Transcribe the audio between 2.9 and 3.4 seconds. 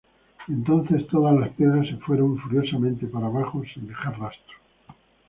para